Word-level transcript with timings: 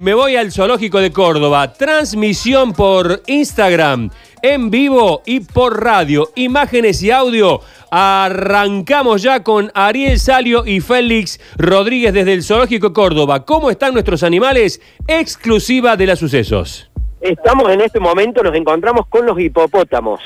Me 0.00 0.14
voy 0.14 0.36
al 0.36 0.52
Zoológico 0.52 1.00
de 1.00 1.10
Córdoba. 1.10 1.72
Transmisión 1.72 2.72
por 2.72 3.20
Instagram, 3.26 4.10
en 4.42 4.70
vivo 4.70 5.22
y 5.26 5.40
por 5.40 5.82
radio. 5.82 6.28
Imágenes 6.36 7.02
y 7.02 7.10
audio. 7.10 7.62
Arrancamos 7.90 9.22
ya 9.22 9.42
con 9.42 9.72
Ariel 9.74 10.20
Salio 10.20 10.64
y 10.64 10.78
Félix 10.78 11.40
Rodríguez 11.56 12.14
desde 12.14 12.32
el 12.32 12.44
Zoológico 12.44 12.90
de 12.90 12.94
Córdoba. 12.94 13.44
¿Cómo 13.44 13.72
están 13.72 13.92
nuestros 13.92 14.22
animales? 14.22 14.80
Exclusiva 15.08 15.96
de 15.96 16.06
las 16.06 16.20
sucesos. 16.20 16.88
Estamos 17.20 17.68
en 17.72 17.80
este 17.80 17.98
momento, 17.98 18.44
nos 18.44 18.54
encontramos 18.54 19.08
con 19.08 19.26
los 19.26 19.36
hipopótamos. 19.40 20.20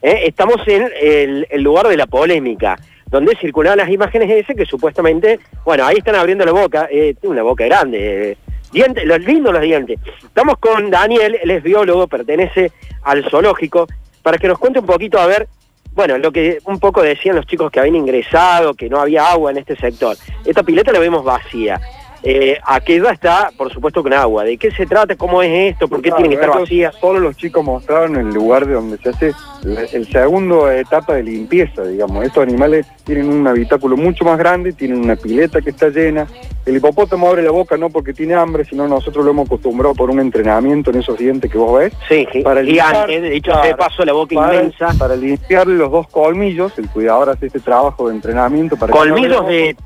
¿eh? 0.00 0.22
Estamos 0.28 0.66
en 0.66 0.90
el, 0.98 1.46
el 1.50 1.62
lugar 1.62 1.88
de 1.88 1.98
la 1.98 2.06
polémica, 2.06 2.78
donde 3.10 3.36
circulaban 3.36 3.76
las 3.76 3.90
imágenes 3.90 4.30
ese 4.30 4.54
que 4.54 4.64
supuestamente, 4.64 5.40
bueno, 5.66 5.84
ahí 5.84 5.98
están 5.98 6.14
abriendo 6.14 6.46
la 6.46 6.52
boca, 6.52 6.88
eh, 6.90 7.14
tiene 7.20 7.34
una 7.34 7.42
boca 7.42 7.66
grande, 7.66 8.30
eh, 8.30 8.36
dientes, 8.72 9.04
los 9.04 9.20
lindos 9.20 9.52
los 9.52 9.62
dientes. 9.62 9.98
Estamos 10.22 10.58
con 10.58 10.90
Daniel, 10.90 11.38
él 11.42 11.50
es 11.50 11.62
biólogo, 11.62 12.06
pertenece 12.08 12.72
al 13.02 13.28
zoológico, 13.30 13.86
para 14.22 14.38
que 14.38 14.48
nos 14.48 14.58
cuente 14.58 14.80
un 14.80 14.86
poquito, 14.86 15.18
a 15.18 15.26
ver, 15.26 15.48
bueno, 15.92 16.18
lo 16.18 16.30
que 16.30 16.58
un 16.64 16.78
poco 16.78 17.02
decían 17.02 17.36
los 17.36 17.46
chicos 17.46 17.70
que 17.70 17.80
habían 17.80 17.96
ingresado, 17.96 18.74
que 18.74 18.88
no 18.88 19.00
había 19.00 19.30
agua 19.30 19.50
en 19.50 19.58
este 19.58 19.76
sector. 19.76 20.16
Esta 20.44 20.62
pileta 20.62 20.92
la 20.92 20.98
vemos 20.98 21.24
vacía. 21.24 21.80
Eh, 22.22 22.58
aquella 22.66 23.12
está, 23.12 23.50
por 23.56 23.72
supuesto, 23.72 24.02
con 24.02 24.12
agua. 24.12 24.44
¿De 24.44 24.58
qué 24.58 24.70
se 24.70 24.84
trata? 24.86 25.16
¿Cómo 25.16 25.42
es 25.42 25.72
esto? 25.72 25.88
¿Por 25.88 26.02
qué 26.02 26.10
Claro, 26.10 26.22
tiene 26.22 26.36
que 26.36 26.42
estar 26.44 26.60
vacía? 26.60 26.92
Solo 26.92 27.18
los 27.20 27.36
chicos 27.36 27.64
mostraron 27.64 28.16
el 28.16 28.28
lugar 28.28 28.66
de 28.66 28.74
donde 28.74 28.98
se 28.98 29.08
hace 29.08 29.32
la- 29.62 29.82
el 29.82 30.06
segundo 30.10 30.70
etapa 30.70 31.14
de 31.14 31.22
limpieza, 31.22 31.82
digamos. 31.82 32.24
Estos 32.24 32.42
animales 32.42 32.86
tienen 33.04 33.28
un 33.28 33.46
habitáculo 33.46 33.96
mucho 33.96 34.24
más 34.24 34.36
grande, 34.38 34.72
tienen 34.72 34.98
una 34.98 35.16
pileta 35.16 35.60
que 35.62 35.70
está 35.70 35.88
llena. 35.88 36.26
El 36.66 36.76
hipopótamo 36.76 37.26
abre 37.28 37.42
la 37.42 37.50
boca 37.52 37.78
no 37.78 37.88
porque 37.88 38.12
tiene 38.12 38.34
hambre, 38.34 38.66
sino 38.66 38.86
nosotros 38.86 39.24
lo 39.24 39.30
hemos 39.30 39.46
acostumbrado 39.46 39.94
por 39.94 40.10
un 40.10 40.20
entrenamiento 40.20 40.90
en 40.90 40.98
esos 40.98 41.16
dientes 41.18 41.50
que 41.50 41.56
vos 41.56 41.78
ves. 41.78 41.92
Sí, 42.06 42.26
gi- 42.30 42.42
Para 42.42 42.62
gigante, 42.62 43.12
limpiar, 43.12 43.22
de 43.30 43.36
hecho, 43.36 43.52
claro, 43.52 43.76
paso 43.78 44.04
la 44.04 44.12
boca 44.12 44.34
Para, 44.34 44.54
inmensa. 44.56 44.88
para 44.98 45.16
limpiarle 45.16 45.74
los 45.76 45.90
dos 45.90 46.06
colmillos, 46.08 46.78
el 46.78 46.88
cuidador 46.90 47.30
hace 47.30 47.46
este 47.46 47.60
trabajo 47.60 48.08
de 48.08 48.14
entrenamiento. 48.14 48.76
Para 48.76 48.92
que 48.92 48.98
no 48.98 49.04
Colmillos 49.06 49.36
abra 49.38 49.48
la 49.50 49.56
de 49.56 49.76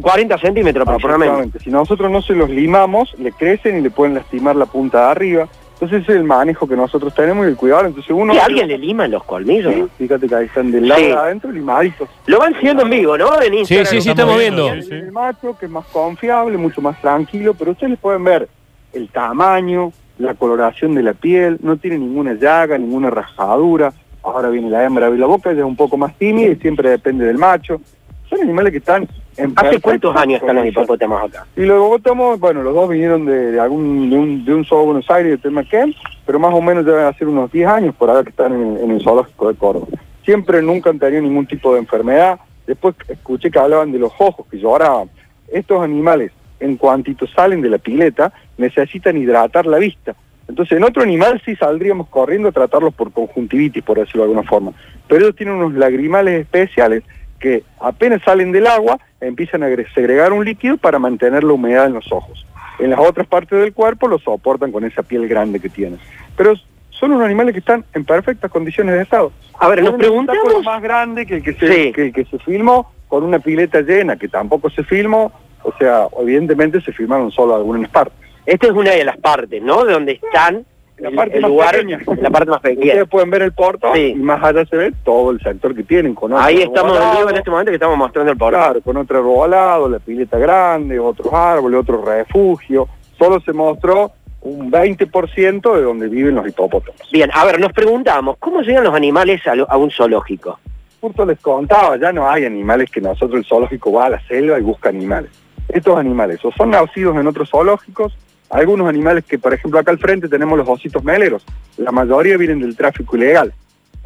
40 0.00 0.38
centímetros 0.38 0.86
aproximadamente. 0.86 1.58
Si 1.60 1.70
nosotros 1.70 2.10
no 2.10 2.22
se 2.22 2.34
los 2.34 2.48
limamos, 2.50 3.14
le 3.18 3.32
crecen 3.32 3.78
y 3.78 3.80
le 3.82 3.90
pueden 3.90 4.14
lastimar 4.14 4.56
la 4.56 4.66
punta 4.66 5.06
de 5.06 5.10
arriba. 5.10 5.48
Entonces 5.74 6.02
ese 6.02 6.12
es 6.12 6.18
el 6.18 6.24
manejo 6.24 6.66
que 6.66 6.74
nosotros 6.74 7.14
tenemos 7.14 7.46
y 7.46 7.50
el 7.50 7.56
cuidador. 7.56 7.86
Entonces 7.86 8.10
uno... 8.12 8.34
¿Y 8.34 8.38
alguien 8.38 8.66
le 8.66 8.76
lima 8.78 9.06
los 9.06 9.22
colmillos? 9.22 9.72
Sí, 9.72 9.84
fíjate 9.98 10.26
que 10.28 10.34
ahí 10.34 10.46
están 10.46 10.72
del 10.72 10.88
lado 10.88 11.00
Sí. 11.00 11.06
de 11.06 11.12
adentro 11.14 11.52
limaditos. 11.52 12.08
Lo 12.26 12.38
van 12.40 12.54
siguiendo 12.54 12.82
en 12.82 12.90
vivo, 12.90 13.16
¿no? 13.16 13.40
En 13.40 13.54
Instagram. 13.54 13.86
sí, 13.86 14.00
sí, 14.00 14.10
estamos 14.10 14.38
viendo. 14.38 14.72
El, 14.72 14.92
el 14.92 15.12
macho, 15.12 15.56
que 15.56 15.66
es 15.66 15.70
más 15.70 15.86
confiable, 15.86 16.56
mucho 16.58 16.80
más 16.80 17.00
tranquilo, 17.00 17.54
pero 17.54 17.70
ustedes 17.72 17.96
pueden 17.98 18.24
ver 18.24 18.48
el 18.92 19.08
tamaño, 19.10 19.92
la 20.18 20.34
coloración 20.34 20.94
de 20.96 21.02
la 21.04 21.12
piel, 21.12 21.58
no 21.62 21.76
tiene 21.76 21.98
ninguna 21.98 22.32
llaga, 22.34 22.76
ninguna 22.76 23.10
rajadura. 23.10 23.92
Ahora 24.24 24.48
viene 24.48 24.68
la 24.70 24.82
hembra 24.84 25.08
y 25.10 25.16
la 25.16 25.26
boca, 25.26 25.52
ella 25.52 25.60
es 25.60 25.66
un 25.66 25.76
poco 25.76 25.96
más 25.96 26.12
tímida 26.18 26.50
y 26.50 26.56
siempre 26.56 26.90
depende 26.90 27.24
del 27.24 27.38
macho. 27.38 27.80
Son 28.28 28.40
animales 28.42 28.72
que 28.72 28.78
están 28.78 29.08
¿Hace 29.56 29.80
cuántos 29.80 30.16
años 30.16 30.40
están 30.40 30.56
los 30.56 30.66
hipopótamos 30.66 31.22
acá? 31.22 31.46
Y 31.56 31.62
los 31.62 31.78
hipopótamos, 31.78 32.40
bueno, 32.40 32.62
los 32.62 32.74
dos 32.74 32.88
vinieron 32.88 33.24
de, 33.26 33.52
de 33.52 33.60
algún 33.60 34.10
de 34.10 34.16
un, 34.16 34.44
de 34.44 34.54
un 34.54 34.64
zoo 34.64 34.80
de 34.80 34.86
Buenos 34.86 35.10
Aires, 35.10 35.32
de 35.32 35.38
Temaquén, 35.38 35.94
pero 36.26 36.38
más 36.38 36.52
o 36.52 36.60
menos 36.60 36.84
deben 36.84 37.04
hacer 37.04 37.28
unos 37.28 37.50
10 37.52 37.68
años 37.68 37.94
por 37.94 38.10
ahora 38.10 38.22
que 38.22 38.30
están 38.30 38.52
en, 38.52 38.76
en 38.78 38.90
el 38.90 39.02
zoológico 39.02 39.48
de 39.48 39.54
Córdoba. 39.54 39.86
Siempre 40.24 40.60
nunca 40.60 40.90
han 40.90 40.98
tenido 40.98 41.22
ningún 41.22 41.46
tipo 41.46 41.72
de 41.72 41.80
enfermedad. 41.80 42.38
Después 42.66 42.94
escuché 43.08 43.50
que 43.50 43.58
hablaban 43.58 43.92
de 43.92 43.98
los 43.98 44.12
ojos, 44.18 44.46
que 44.50 44.58
lloraban. 44.58 45.08
Estos 45.48 45.82
animales, 45.82 46.32
en 46.60 46.76
cuantito 46.76 47.26
salen 47.26 47.62
de 47.62 47.70
la 47.70 47.78
pileta, 47.78 48.32
necesitan 48.58 49.16
hidratar 49.16 49.66
la 49.66 49.78
vista. 49.78 50.14
Entonces, 50.48 50.78
en 50.78 50.84
otro 50.84 51.02
animal 51.02 51.40
sí 51.44 51.54
saldríamos 51.56 52.08
corriendo 52.08 52.48
a 52.48 52.52
tratarlos 52.52 52.94
por 52.94 53.12
conjuntivitis, 53.12 53.82
por 53.82 53.98
decirlo 53.98 54.22
de 54.22 54.30
alguna 54.30 54.48
forma. 54.48 54.72
Pero 55.06 55.24
ellos 55.24 55.36
tienen 55.36 55.56
unos 55.56 55.74
lagrimales 55.74 56.40
especiales 56.40 57.04
que 57.38 57.62
apenas 57.80 58.22
salen 58.22 58.52
del 58.52 58.66
agua 58.66 58.98
empiezan 59.20 59.62
a 59.62 59.68
segregar 59.94 60.32
un 60.32 60.44
líquido 60.44 60.76
para 60.76 60.98
mantener 60.98 61.44
la 61.44 61.52
humedad 61.52 61.86
en 61.86 61.94
los 61.94 62.10
ojos. 62.12 62.46
En 62.78 62.90
las 62.90 63.00
otras 63.00 63.26
partes 63.26 63.58
del 63.58 63.72
cuerpo 63.72 64.06
lo 64.08 64.18
soportan 64.18 64.70
con 64.70 64.84
esa 64.84 65.02
piel 65.02 65.26
grande 65.28 65.60
que 65.60 65.68
tienen. 65.68 65.98
Pero 66.36 66.54
son 66.90 67.12
unos 67.12 67.24
animales 67.24 67.52
que 67.52 67.60
están 67.60 67.84
en 67.94 68.04
perfectas 68.04 68.50
condiciones 68.50 68.94
de 68.94 69.02
estado. 69.02 69.32
A 69.58 69.68
ver, 69.68 69.82
nos 69.82 69.94
preguntamos... 69.94 70.64
más 70.64 70.82
grande 70.82 71.26
que 71.26 71.36
el 71.36 71.42
que, 71.42 71.54
se, 71.54 71.72
Sí. 71.72 71.92
que, 71.92 72.06
el 72.06 72.12
que 72.12 72.24
se 72.24 72.38
filmó 72.38 72.92
con 73.08 73.24
una 73.24 73.38
pileta 73.38 73.80
llena, 73.80 74.16
que 74.16 74.28
tampoco 74.28 74.70
se 74.70 74.84
filmó. 74.84 75.32
O 75.62 75.72
sea, 75.78 76.06
evidentemente 76.20 76.80
se 76.80 76.92
filmaron 76.92 77.30
solo 77.32 77.56
algunas 77.56 77.90
partes. 77.90 78.16
Esta 78.46 78.66
es 78.66 78.72
una 78.72 78.92
de 78.92 79.04
las 79.04 79.16
partes, 79.18 79.62
¿no? 79.62 79.84
De 79.84 79.92
donde 79.92 80.12
están 80.12 80.64
La 80.98 81.10
parte 81.10 81.36
el 81.36 81.42
más 81.42 81.50
lugar, 81.50 81.70
pequeña. 81.76 82.00
la 82.20 82.30
parte 82.30 82.50
más 82.50 82.60
pequeña. 82.60 82.86
Ustedes 82.86 83.08
pueden 83.08 83.30
ver 83.30 83.42
el 83.42 83.52
portón 83.52 83.94
Sí. 83.94 84.12
y 84.14 84.14
más 84.16 84.42
allá 84.42 84.64
se 84.66 84.76
ve 84.76 84.92
todo 85.04 85.30
el 85.30 85.40
sector 85.40 85.74
que 85.74 85.82
tienen. 85.84 86.14
Con 86.14 86.32
Ahí 86.34 86.62
estamos 86.62 86.98
en 87.30 87.36
este 87.36 87.50
momento 87.50 87.70
que 87.70 87.76
estamos 87.76 87.96
mostrando 87.96 88.32
el 88.32 88.38
portal. 88.38 88.60
Claro, 88.64 88.80
con 88.82 88.96
otro 88.96 89.18
arbolado, 89.18 89.88
la 89.88 89.98
pileta 90.00 90.38
grande, 90.38 90.98
otros 90.98 91.32
árboles, 91.32 91.80
otro 91.80 92.04
refugio. 92.04 92.88
Solo 93.18 93.40
se 93.40 93.52
mostró 93.52 94.12
un 94.40 94.70
20% 94.70 95.74
de 95.74 95.82
donde 95.82 96.08
viven 96.08 96.34
los 96.36 96.46
hipopótamos. 96.48 97.00
Bien, 97.12 97.30
a 97.34 97.44
ver, 97.44 97.58
nos 97.60 97.72
preguntamos, 97.72 98.36
¿cómo 98.38 98.60
llegan 98.62 98.84
los 98.84 98.94
animales 98.94 99.44
a, 99.46 99.54
lo- 99.54 99.70
a 99.70 99.76
un 99.76 99.90
zoológico? 99.90 100.58
Justo 101.00 101.24
les 101.26 101.38
contaba, 101.40 101.96
ya 101.96 102.12
no 102.12 102.28
hay 102.28 102.44
animales 102.44 102.90
que 102.90 103.00
nosotros 103.00 103.38
el 103.38 103.44
zoológico 103.44 103.92
va 103.92 104.06
a 104.06 104.10
la 104.10 104.20
selva 104.26 104.58
y 104.58 104.62
busca 104.62 104.88
animales. 104.88 105.30
Estos 105.68 105.96
animales 105.98 106.44
o 106.44 106.50
son 106.52 106.70
nacidos 106.70 107.16
en 107.16 107.26
otros 107.26 107.50
zoológicos, 107.50 108.16
algunos 108.50 108.88
animales 108.88 109.24
que, 109.24 109.38
por 109.38 109.52
ejemplo, 109.52 109.78
acá 109.78 109.90
al 109.90 109.98
frente 109.98 110.28
tenemos 110.28 110.58
los 110.58 110.68
ositos 110.68 111.04
meleros, 111.04 111.44
la 111.76 111.92
mayoría 111.92 112.36
vienen 112.36 112.60
del 112.60 112.76
tráfico 112.76 113.16
ilegal. 113.16 113.52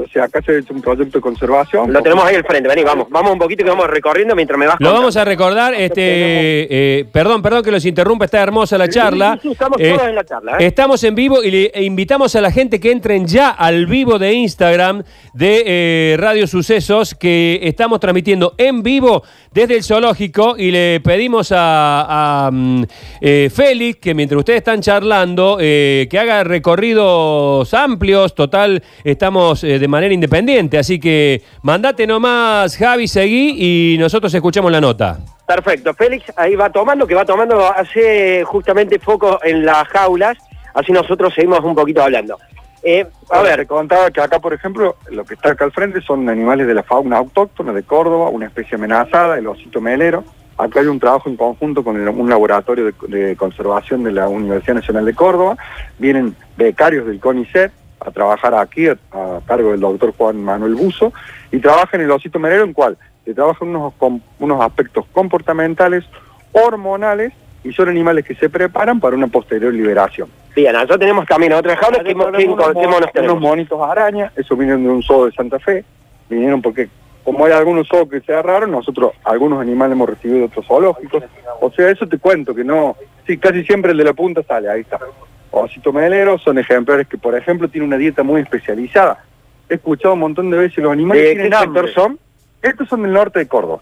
Entonces 0.02 0.22
acá 0.22 0.42
se 0.42 0.52
ha 0.52 0.58
hecho 0.58 0.74
un 0.74 0.82
proyecto 0.82 1.18
de 1.18 1.22
conservación. 1.22 1.92
Lo 1.92 2.02
tenemos 2.02 2.24
ahí 2.24 2.34
al 2.34 2.44
frente, 2.44 2.68
vení, 2.68 2.82
vamos, 2.82 3.06
vamos 3.10 3.32
un 3.32 3.38
poquito 3.38 3.64
que 3.64 3.70
vamos 3.70 3.86
recorriendo 3.86 4.34
mientras 4.34 4.58
me 4.58 4.66
vas 4.66 4.76
Lo 4.80 4.92
vamos 4.92 5.16
a 5.16 5.24
recordar, 5.24 5.74
este, 5.74 6.00
eh, 6.00 7.04
perdón, 7.12 7.42
perdón 7.42 7.62
que 7.62 7.70
los 7.70 7.84
interrumpa, 7.84 8.24
está 8.24 8.42
hermosa 8.42 8.76
la 8.78 8.88
charla. 8.88 9.34
Sí, 9.34 9.48
sí, 9.48 9.52
estamos 9.52 9.78
Eh, 9.80 9.94
todos 9.94 10.08
en 10.08 10.14
la 10.14 10.24
charla, 10.24 10.52
¿eh? 10.58 10.66
Estamos 10.66 11.04
en 11.04 11.14
vivo 11.14 11.42
y 11.42 11.50
le 11.50 11.64
e 11.66 11.84
invitamos 11.84 12.34
a 12.34 12.40
la 12.40 12.50
gente 12.50 12.80
que 12.80 12.90
entren 12.90 13.26
ya 13.26 13.50
al 13.50 13.86
vivo 13.86 14.18
de 14.18 14.32
Instagram 14.32 15.02
de 15.32 15.62
eh, 15.66 16.16
Radio 16.18 16.46
Sucesos, 16.46 17.14
que 17.14 17.60
estamos 17.62 18.00
transmitiendo 18.00 18.54
en 18.58 18.82
vivo 18.82 19.22
desde 19.52 19.76
el 19.76 19.84
zoológico 19.84 20.56
y 20.58 20.70
le 20.70 21.00
pedimos 21.00 21.52
a, 21.52 22.46
a, 22.46 22.50
mm, 22.50 22.84
eh, 23.20 23.50
Félix 23.54 24.00
que 24.00 24.14
mientras 24.14 24.38
ustedes 24.38 24.58
están 24.58 24.80
charlando, 24.80 25.58
eh, 25.60 26.08
que 26.10 26.18
haga 26.18 26.42
recorridos 26.44 27.72
amplios, 27.74 28.34
total, 28.34 28.82
estamos 29.04 29.62
eh, 29.64 29.78
de 29.78 29.88
manera 29.92 30.12
independiente, 30.12 30.78
así 30.78 30.98
que 30.98 31.42
mandate 31.62 32.06
nomás, 32.06 32.76
Javi, 32.76 33.06
seguí 33.06 33.94
y 33.94 33.98
nosotros 33.98 34.34
escuchamos 34.34 34.72
la 34.72 34.80
nota. 34.80 35.18
Perfecto, 35.46 35.94
Félix 35.94 36.32
ahí 36.36 36.56
va 36.56 36.70
tomando, 36.70 37.06
que 37.06 37.14
va 37.14 37.24
tomando, 37.24 37.66
hace 37.72 38.42
justamente 38.44 38.98
foco 38.98 39.38
en 39.44 39.64
las 39.64 39.86
jaulas, 39.88 40.36
así 40.74 40.90
nosotros 40.92 41.32
seguimos 41.34 41.60
un 41.60 41.74
poquito 41.74 42.02
hablando. 42.02 42.38
Eh, 42.84 43.06
a 43.30 43.42
ver, 43.42 43.50
ver, 43.58 43.60
te 43.60 43.66
contaba 43.66 44.10
que 44.10 44.20
acá, 44.20 44.40
por 44.40 44.52
ejemplo, 44.52 44.96
lo 45.10 45.24
que 45.24 45.34
está 45.34 45.50
acá 45.50 45.64
al 45.64 45.70
frente 45.72 46.00
son 46.00 46.28
animales 46.28 46.66
de 46.66 46.74
la 46.74 46.82
fauna 46.82 47.18
autóctona 47.18 47.72
de 47.72 47.84
Córdoba, 47.84 48.28
una 48.28 48.46
especie 48.46 48.74
amenazada, 48.76 49.38
el 49.38 49.46
osito 49.46 49.80
melero. 49.80 50.24
Acá 50.58 50.80
hay 50.80 50.86
un 50.86 50.98
trabajo 50.98 51.28
en 51.28 51.36
conjunto 51.36 51.84
con 51.84 51.96
el- 52.00 52.08
un 52.08 52.28
laboratorio 52.28 52.86
de, 52.86 52.94
de 53.08 53.36
conservación 53.36 54.02
de 54.04 54.12
la 54.12 54.28
Universidad 54.28 54.74
Nacional 54.74 55.04
de 55.04 55.14
Córdoba. 55.14 55.56
Vienen 55.98 56.34
becarios 56.56 57.06
del 57.06 57.20
CONICET 57.20 57.70
a 58.04 58.10
trabajar 58.10 58.54
aquí 58.54 58.88
a, 58.88 58.92
a 59.12 59.40
cargo 59.46 59.70
del 59.70 59.80
doctor 59.80 60.12
Juan 60.16 60.42
Manuel 60.42 60.74
Buzo 60.74 61.12
y 61.50 61.58
trabajan 61.58 62.00
en 62.00 62.06
el 62.06 62.12
osito 62.12 62.38
melero 62.38 62.64
en 62.64 62.72
cual 62.72 62.96
se 63.24 63.34
trabajan 63.34 63.68
unos, 63.68 63.94
unos 64.38 64.60
aspectos 64.60 65.04
comportamentales, 65.12 66.04
hormonales 66.52 67.32
y 67.64 67.72
son 67.72 67.88
animales 67.88 68.24
que 68.24 68.34
se 68.34 68.48
preparan 68.50 68.98
para 69.00 69.16
una 69.16 69.28
posterior 69.28 69.72
liberación. 69.72 70.28
bien, 70.54 70.74
allá 70.74 70.98
tenemos 70.98 71.26
también 71.26 71.52
otras 71.52 71.78
jaulas, 71.78 72.00
¿qué, 72.02 72.04
Tenemos 72.14 72.32
qué- 72.36 72.46
unos, 72.48 73.10
unos 73.14 73.40
monitos 73.40 73.80
araña, 73.80 74.32
eso 74.36 74.56
vinieron 74.56 74.82
de 74.82 74.88
un 74.90 75.02
zoo 75.02 75.26
de 75.26 75.32
Santa 75.32 75.58
Fe, 75.60 75.84
vinieron 76.28 76.60
porque 76.60 76.88
como 77.24 77.44
hay 77.46 77.52
algunos 77.52 77.86
zoos 77.86 78.08
que 78.10 78.20
cerraron, 78.20 78.72
nosotros 78.72 79.12
algunos 79.22 79.60
animales 79.60 79.92
hemos 79.92 80.08
recibido 80.08 80.40
de 80.40 80.44
otros 80.46 80.66
zoológicos, 80.66 81.22
o 81.60 81.70
sea, 81.70 81.88
eso 81.88 82.08
te 82.08 82.18
cuento, 82.18 82.52
que 82.52 82.64
no, 82.64 82.96
sí, 83.26 83.38
casi 83.38 83.62
siempre 83.62 83.92
el 83.92 83.98
de 83.98 84.04
la 84.04 84.12
punta 84.12 84.42
sale, 84.42 84.68
ahí 84.68 84.80
está. 84.80 84.98
Osito 85.52 85.92
melero 85.92 86.38
son 86.38 86.58
ejemplares 86.58 87.06
que, 87.06 87.18
por 87.18 87.36
ejemplo, 87.36 87.68
tienen 87.68 87.88
una 87.88 87.98
dieta 87.98 88.22
muy 88.22 88.40
especializada. 88.40 89.22
He 89.68 89.74
escuchado 89.74 90.14
un 90.14 90.20
montón 90.20 90.50
de 90.50 90.58
veces 90.58 90.78
los 90.78 90.92
animales 90.92 91.22
¿De 91.22 91.28
tienen 91.34 91.50
qué 91.50 91.56
sector 91.58 91.78
hambre. 91.78 91.92
son? 91.94 92.18
Estos 92.62 92.88
son 92.88 93.02
del 93.02 93.12
norte 93.12 93.38
de 93.38 93.46
Córdoba. 93.46 93.80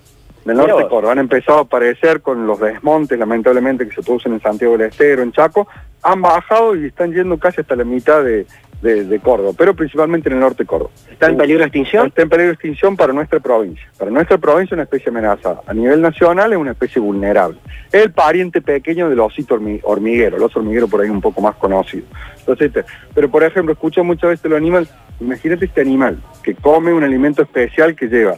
Del 0.57 0.67
norte 0.67 0.85
de. 0.85 0.89
Córdoba. 0.89 1.13
Han 1.13 1.19
empezado 1.19 1.59
a 1.59 1.63
aparecer 1.63 2.21
con 2.21 2.47
los 2.47 2.61
desmontes, 2.61 3.19
lamentablemente, 3.19 3.87
que 3.89 3.95
se 3.95 4.03
producen 4.03 4.33
en 4.35 4.41
Santiago 4.41 4.77
del 4.77 4.89
Estero, 4.89 5.23
en 5.23 5.33
Chaco, 5.33 5.67
han 6.03 6.21
bajado 6.23 6.77
y 6.77 6.87
están 6.87 7.13
yendo 7.13 7.39
casi 7.39 7.61
hasta 7.61 7.77
la 7.77 7.85
mitad 7.85 8.25
de, 8.25 8.47
de, 8.81 9.05
de 9.05 9.19
Córdoba, 9.21 9.53
pero 9.57 9.75
principalmente 9.75 10.29
en 10.29 10.37
el 10.37 10.41
norte 10.41 10.63
de 10.63 10.67
Córdoba. 10.67 10.91
¿Está 11.11 11.29
en 11.29 11.37
peligro 11.37 11.61
de 11.61 11.67
extinción? 11.67 12.07
Está 12.07 12.23
en 12.23 12.29
peligro 12.31 12.49
de 12.49 12.55
extinción 12.55 12.97
para 12.97 13.13
nuestra 13.13 13.39
provincia. 13.41 13.87
Para 13.99 14.11
nuestra 14.11 14.39
provincia 14.39 14.75
es 14.75 14.79
una 14.79 14.85
especie 14.85 15.11
amenazada. 15.11 15.61
A 15.67 15.75
nivel 15.75 16.01
nacional 16.01 16.53
es 16.53 16.59
una 16.59 16.71
especie 16.71 17.01
vulnerable. 17.03 17.59
Es 17.93 18.03
el 18.05 18.13
pariente 18.13 18.63
pequeño 18.63 19.11
del 19.11 19.21
osito 19.21 19.59
hormi- 19.59 19.81
hormiguero, 19.83 20.37
el 20.39 20.43
oso 20.43 20.61
hormiguero 20.61 20.89
por 20.89 21.03
ahí 21.03 21.11
un 21.11 21.21
poco 21.21 21.43
más 21.43 21.57
conocido. 21.57 22.07
Entonces, 22.39 22.69
este, 22.69 22.85
pero 23.15 23.31
por 23.31 23.43
ejemplo, 23.45 23.73
escucho 23.73 24.03
muchas 24.03 24.31
veces 24.31 24.51
los 24.51 24.57
animales, 24.57 24.89
imagínate 25.21 25.67
este 25.67 25.83
animal 25.83 26.19
que 26.43 26.55
come 26.55 26.95
un 26.95 27.05
alimento 27.05 27.43
especial 27.43 27.95
que 27.95 28.07
lleva 28.07 28.37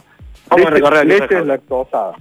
Vamos 0.49 0.67
a 0.67 0.69
leche, 0.69 0.75
recorrer 0.75 1.01
el 1.01 1.07
leche 1.07 1.45
lactosada, 1.45 2.13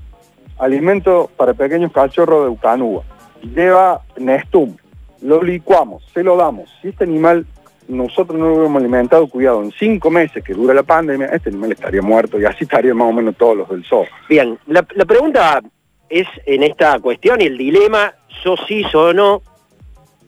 alimento 0.59 1.31
para 1.37 1.55
pequeños 1.55 1.93
cachorros 1.93 2.45
de 2.45 2.51
Ucanúa, 2.51 3.03
lleva 3.43 4.01
Nestum, 4.17 4.77
lo 5.23 5.43
licuamos, 5.43 6.05
se 6.13 6.23
lo 6.23 6.37
damos. 6.37 6.71
Si 6.81 6.89
este 6.89 7.05
animal 7.05 7.47
nosotros 7.89 8.39
no 8.39 8.49
lo 8.51 8.67
hemos 8.67 8.81
alimentado, 8.81 9.27
cuidado, 9.27 9.63
en 9.63 9.73
cinco 9.73 10.11
meses 10.11 10.43
que 10.43 10.55
dura 10.55 10.73
la 10.73 10.83
pandemia, 10.83 11.27
este 11.27 11.51
animal 11.51 11.73
estaría 11.73 12.01
muerto 12.03 12.41
y 12.41 12.45
así 12.45 12.65
estarían 12.65 12.97
más 12.97 13.09
o 13.09 13.13
menos 13.13 13.37
todos 13.37 13.57
los 13.57 13.69
del 13.69 13.85
zoo. 13.85 14.07
Bien, 14.29 14.59
la, 14.67 14.87
la 14.95 15.05
pregunta 15.05 15.61
es 16.09 16.27
en 16.47 16.63
esta 16.63 16.99
cuestión 17.01 17.41
y 17.41 17.47
el 17.47 17.59
dilema, 17.59 18.15
sos 18.43 18.61
sí, 18.67 18.85
sos 18.85 19.15
no. 19.15 19.43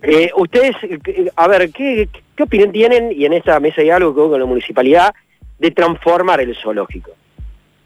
Eh, 0.03 0.31
ustedes, 0.37 0.77
eh, 0.83 1.31
a 1.37 1.49
ver, 1.49 1.71
¿qué, 1.71 2.09
¿qué 2.37 2.43
opinión 2.43 2.73
tienen, 2.73 3.13
y 3.13 3.25
en 3.25 3.33
esta 3.33 3.59
mesa 3.61 3.77
de 3.77 3.85
diálogo 3.85 4.31
con 4.31 4.41
la 4.41 4.47
municipalidad, 4.47 5.15
de 5.59 5.71
transformar 5.71 6.41
el 6.41 6.55
zoológico? 6.57 7.13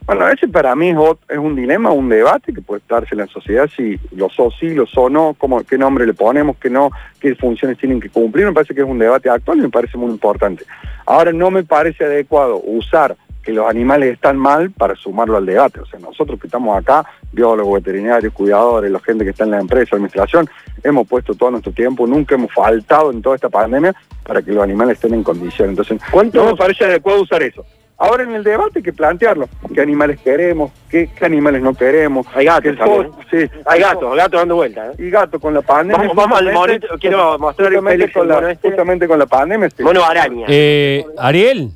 Bueno, 0.08 0.26
ese 0.26 0.48
para 0.48 0.74
mí 0.74 0.88
es, 0.88 1.36
un 1.36 1.54
dilema, 1.54 1.90
un 1.90 2.08
debate 2.08 2.54
que 2.54 2.62
puede 2.62 2.80
darse 2.88 3.10
en 3.12 3.18
la 3.18 3.26
sociedad 3.26 3.68
si 3.76 4.00
los 4.16 4.32
so 4.32 4.50
sí, 4.50 4.70
los 4.70 4.88
so 4.88 5.10
no, 5.10 5.34
cómo, 5.36 5.62
qué 5.64 5.76
nombre 5.76 6.06
le 6.06 6.14
ponemos, 6.14 6.56
qué 6.56 6.70
no, 6.70 6.90
qué 7.20 7.34
funciones 7.34 7.76
tienen 7.76 8.00
que 8.00 8.08
cumplir. 8.08 8.46
Me 8.46 8.54
parece 8.54 8.74
que 8.74 8.80
es 8.80 8.86
un 8.86 8.98
debate 8.98 9.28
actual 9.28 9.58
y 9.58 9.62
me 9.62 9.68
parece 9.68 9.98
muy 9.98 10.10
importante. 10.10 10.64
Ahora 11.04 11.30
no 11.34 11.50
me 11.50 11.62
parece 11.62 12.06
adecuado 12.06 12.58
usar 12.64 13.18
que 13.42 13.52
los 13.52 13.68
animales 13.68 14.14
están 14.14 14.38
mal 14.38 14.70
para 14.70 14.96
sumarlo 14.96 15.36
al 15.36 15.44
debate. 15.44 15.80
O 15.80 15.84
sea, 15.84 16.00
nosotros 16.00 16.40
que 16.40 16.46
estamos 16.46 16.78
acá, 16.78 17.04
biólogos, 17.30 17.82
veterinarios, 17.82 18.32
cuidadores, 18.32 18.90
la 18.90 19.00
gente 19.00 19.24
que 19.24 19.30
está 19.32 19.44
en 19.44 19.50
la 19.50 19.60
empresa, 19.60 19.96
administración, 19.96 20.48
hemos 20.84 21.06
puesto 21.06 21.34
todo 21.34 21.50
nuestro 21.50 21.72
tiempo, 21.72 22.06
nunca 22.06 22.34
hemos 22.34 22.50
faltado 22.50 23.12
en 23.12 23.20
toda 23.20 23.34
esta 23.34 23.50
pandemia 23.50 23.94
para 24.24 24.40
que 24.40 24.52
los 24.52 24.64
animales 24.64 24.94
estén 24.94 25.12
en 25.12 25.22
condiciones. 25.22 25.72
Entonces, 25.72 26.00
¿Cuánto- 26.10 26.42
no 26.42 26.52
me 26.52 26.56
parece 26.56 26.86
adecuado 26.86 27.20
usar 27.20 27.42
eso. 27.42 27.62
Ahora 28.00 28.22
en 28.22 28.32
el 28.34 28.44
debate 28.44 28.78
hay 28.78 28.82
que 28.82 28.92
plantearlo. 28.92 29.48
¿Qué 29.74 29.80
animales 29.80 30.20
queremos? 30.20 30.70
¿Qué, 30.88 31.10
qué 31.18 31.24
animales 31.24 31.60
no 31.60 31.74
queremos? 31.74 32.26
Hay 32.32 32.44
gatos 32.46 32.76
también, 32.78 33.10
fo- 33.10 33.16
sí. 33.28 33.50
Hay 33.66 33.80
gatos, 33.80 34.16
gatos 34.16 34.40
dando 34.40 34.54
vueltas. 34.54 34.96
¿eh? 34.98 35.02
Y 35.06 35.10
gato 35.10 35.40
con 35.40 35.52
la 35.52 35.62
pandemia. 35.62 35.98
Vamos, 36.08 36.14
vamos 36.16 36.38
al 36.38 36.52
monito, 36.52 36.86
quiero 37.00 37.36
mostrar 37.40 37.72
el 37.72 37.78
justamente 37.80 38.12
con, 38.12 38.28
la, 38.28 38.50
este. 38.52 38.68
justamente 38.68 39.08
con 39.08 39.18
la 39.18 39.26
pandemia. 39.26 39.68
sí. 39.76 39.82
Mono 39.82 40.04
araña. 40.04 40.46
Eh, 40.48 41.04
Ariel. 41.18 41.70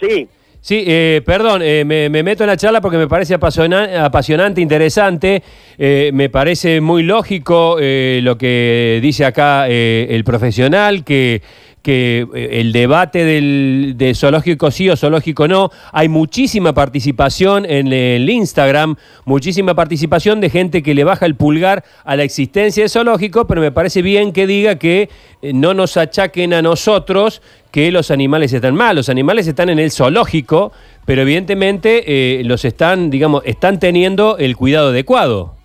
Sí, 0.00 0.28
Sí, 0.64 0.84
eh, 0.86 1.22
perdón, 1.26 1.60
eh, 1.64 1.84
me, 1.84 2.08
me 2.08 2.22
meto 2.22 2.44
en 2.44 2.46
la 2.48 2.56
charla 2.56 2.80
porque 2.80 2.96
me 2.96 3.08
parece 3.08 3.34
apasiona- 3.34 4.04
apasionante, 4.04 4.60
interesante, 4.60 5.42
eh, 5.76 6.12
me 6.14 6.28
parece 6.30 6.80
muy 6.80 7.02
lógico 7.02 7.78
eh, 7.80 8.20
lo 8.22 8.38
que 8.38 9.00
dice 9.02 9.24
acá 9.24 9.64
eh, 9.68 10.06
el 10.10 10.22
profesional, 10.22 11.02
que, 11.02 11.42
que 11.82 12.26
eh, 12.34 12.60
el 12.60 12.72
debate 12.72 13.24
del, 13.24 13.94
de 13.96 14.14
zoológico 14.14 14.70
sí 14.70 14.88
o 14.88 14.96
zoológico 14.96 15.48
no, 15.48 15.70
hay 15.92 16.08
muchísima 16.08 16.72
participación 16.72 17.66
en 17.66 17.92
el 17.92 18.28
Instagram, 18.30 18.96
muchísima 19.24 19.74
participación 19.74 20.40
de 20.40 20.50
gente 20.50 20.82
que 20.82 20.94
le 20.94 21.04
baja 21.04 21.26
el 21.26 21.34
pulgar 21.34 21.84
a 22.04 22.16
la 22.16 22.22
existencia 22.22 22.84
de 22.84 22.88
zoológico, 22.88 23.46
pero 23.46 23.60
me 23.60 23.72
parece 23.72 24.02
bien 24.02 24.32
que 24.32 24.46
diga 24.46 24.76
que 24.76 25.10
eh, 25.42 25.52
no 25.52 25.74
nos 25.74 25.96
achaquen 25.96 26.54
a 26.54 26.62
nosotros 26.62 27.42
que 27.72 27.90
los 27.90 28.10
animales 28.10 28.52
están 28.52 28.74
mal. 28.74 28.96
Los 28.96 29.08
animales 29.08 29.46
están 29.46 29.70
en 29.70 29.78
el 29.78 29.90
zoológico, 29.90 30.72
pero 31.04 31.22
evidentemente 31.22 32.04
eh, 32.38 32.44
los 32.44 32.64
están, 32.64 33.10
digamos, 33.10 33.42
están 33.44 33.80
teniendo 33.80 34.38
el 34.38 34.56
cuidado 34.56 34.90
adecuado. 34.90 35.56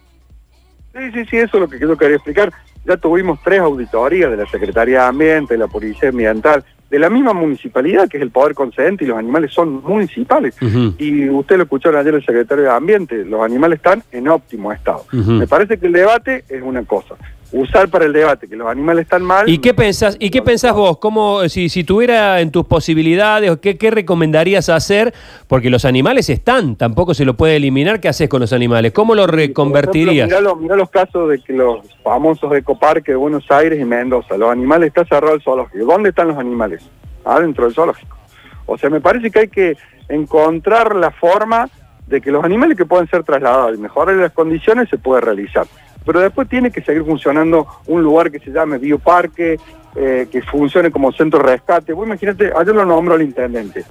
Sí, 0.93 1.11
sí, 1.13 1.25
sí, 1.29 1.37
eso 1.37 1.57
es 1.57 1.61
lo 1.61 1.67
que 1.67 1.79
yo 1.79 1.95
quería 1.95 2.15
explicar. 2.15 2.51
Ya 2.87 2.95
tuvimos 2.95 3.39
tres 3.43 3.59
auditorías 3.59 4.31
de 4.31 4.37
la 4.37 4.45
Secretaría 4.45 5.01
de 5.01 5.07
Ambiente, 5.07 5.55
de 5.55 5.57
la 5.57 5.67
Policía 5.67 6.09
Ambiental, 6.09 6.63
de 6.89 6.99
la 6.99 7.09
misma 7.09 7.33
municipalidad, 7.33 8.07
que 8.07 8.15
es 8.15 8.23
el 8.23 8.31
poder 8.31 8.53
concedente, 8.55 9.03
y 9.03 9.07
los 9.07 9.17
animales 9.17 9.51
son 9.51 9.83
municipales. 9.83 10.55
Y 10.97 11.29
usted 11.29 11.57
lo 11.57 11.63
escucharon 11.63 11.99
ayer 11.99 12.15
el 12.15 12.25
secretario 12.25 12.63
de 12.63 12.69
Ambiente, 12.71 13.25
los 13.25 13.41
animales 13.41 13.77
están 13.77 14.03
en 14.11 14.29
óptimo 14.29 14.71
estado. 14.71 15.03
Me 15.11 15.47
parece 15.47 15.77
que 15.77 15.87
el 15.87 15.93
debate 15.93 16.45
es 16.47 16.61
una 16.61 16.83
cosa. 16.85 17.15
Usar 17.51 17.87
para 17.87 18.05
el 18.05 18.11
debate 18.11 18.47
que 18.47 18.57
los 18.57 18.67
animales 18.67 19.03
están 19.03 19.23
mal... 19.23 19.47
¿Y 19.47 19.59
qué 19.59 19.73
pensás, 19.73 20.17
y 20.19 20.29
qué 20.29 20.41
pensás 20.41 20.73
vos? 20.73 20.97
¿Cómo, 20.97 21.47
si, 21.47 21.69
si 21.69 21.85
tuviera 21.85 22.41
en 22.41 22.51
tus 22.51 22.65
posibilidades, 22.65 23.57
¿qué, 23.59 23.77
¿qué 23.77 23.89
recomendarías 23.89 24.67
hacer? 24.67 25.13
Porque 25.47 25.69
los 25.69 25.85
animales 25.85 26.29
están, 26.29 26.75
tampoco 26.75 27.13
se 27.13 27.23
lo 27.23 27.35
puede 27.35 27.55
eliminar. 27.55 28.01
¿Qué 28.01 28.09
haces 28.09 28.27
con 28.27 28.41
los 28.41 28.51
animales? 28.51 28.91
¿Cómo 28.91 29.15
lo 29.15 29.27
reconvertirías? 29.27 30.27
Mirá, 30.27 30.41
los, 30.41 30.59
mirá 30.59 30.75
los 30.75 30.89
casos 30.89 31.29
de 31.29 31.39
que 31.39 31.53
los 31.53 31.87
famosos 32.03 32.53
ecoparques 32.53 33.13
de 33.13 33.15
Buenos 33.15 33.49
Aires 33.49 33.79
y 33.79 33.85
Mendoza, 33.85 34.37
los 34.37 34.51
animales, 34.51 34.89
está 34.89 35.05
cerrado 35.05 35.35
el 35.35 35.41
zoológico. 35.41 35.85
¿Dónde 35.85 36.09
están 36.09 36.27
los 36.27 36.37
animales? 36.37 36.83
Adentro 37.23 37.65
del 37.65 37.73
zoológico. 37.73 38.17
O 38.65 38.77
sea, 38.77 38.89
me 38.89 38.99
parece 38.99 39.31
que 39.31 39.39
hay 39.39 39.47
que 39.47 39.77
encontrar 40.09 40.95
la 40.95 41.11
forma 41.11 41.69
de 42.07 42.21
que 42.21 42.31
los 42.31 42.43
animales 42.43 42.77
que 42.77 42.85
pueden 42.85 43.07
ser 43.09 43.23
trasladados 43.23 43.77
y 43.77 43.81
mejorar 43.81 44.15
las 44.15 44.31
condiciones 44.31 44.89
se 44.89 44.97
puede 44.97 45.21
realizar. 45.21 45.65
Pero 46.07 46.21
después 46.21 46.47
tiene 46.47 46.71
que 46.71 46.81
seguir 46.81 47.03
funcionando 47.03 47.67
un 47.85 48.01
lugar 48.01 48.31
que 48.31 48.39
se 48.39 48.49
llame 48.49 48.77
bioparque, 48.77 49.59
eh, 49.93 50.27
que 50.31 50.41
funcione 50.41 50.89
como 50.89 51.11
centro 51.11 51.43
de 51.43 51.51
rescate. 51.51 51.91
Vos 51.91 52.07
imagínate, 52.07 52.49
ayer 52.57 52.73
lo 52.73 52.85
nombró 52.85 53.15
el 53.15 53.23
intendente. 53.23 53.83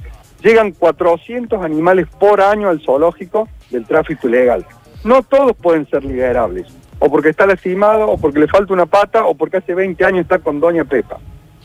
Llegan 0.42 0.72
400 0.72 1.62
animales 1.62 2.06
por 2.18 2.40
año 2.40 2.70
al 2.70 2.80
zoológico 2.80 3.50
del 3.70 3.84
tráfico 3.84 4.28
ilegal. 4.28 4.64
No 5.04 5.22
todos 5.22 5.54
pueden 5.56 5.86
ser 5.90 6.04
liberables. 6.04 6.66
O 7.00 7.10
porque 7.10 7.28
está 7.28 7.46
lastimado, 7.46 8.08
o 8.08 8.16
porque 8.16 8.40
le 8.40 8.48
falta 8.48 8.72
una 8.72 8.86
pata, 8.86 9.26
o 9.26 9.34
porque 9.34 9.58
hace 9.58 9.74
20 9.74 10.02
años 10.06 10.22
está 10.22 10.38
con 10.38 10.58
Doña 10.58 10.84
Pepa. 10.84 11.19